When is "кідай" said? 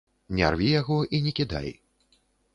1.41-1.69